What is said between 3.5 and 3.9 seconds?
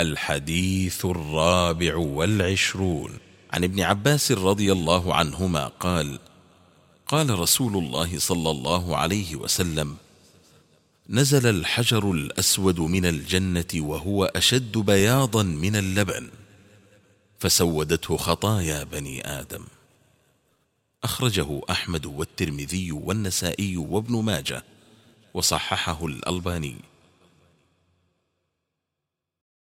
عن ابن